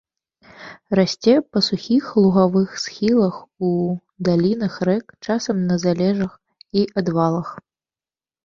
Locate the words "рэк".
4.91-5.05